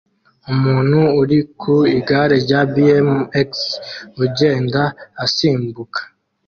[0.53, 3.51] Umuntu uri ku igare rya BMX
[4.25, 4.81] ugenda
[5.25, 5.99] asimbuka